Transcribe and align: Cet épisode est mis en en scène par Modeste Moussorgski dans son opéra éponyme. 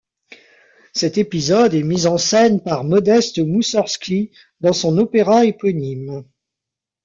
Cet 0.93 1.19
épisode 1.19 1.75
est 1.75 1.83
mis 1.83 2.07
en 2.07 2.13
en 2.13 2.17
scène 2.17 2.59
par 2.63 2.83
Modeste 2.83 3.37
Moussorgski 3.37 4.31
dans 4.59 4.73
son 4.73 4.97
opéra 4.97 5.45
éponyme. 5.45 6.23